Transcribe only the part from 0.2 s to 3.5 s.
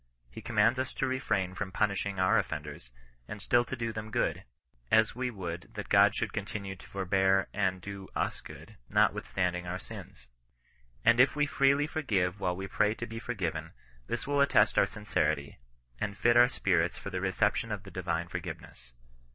He commands us to refrain from punishing our offenders, and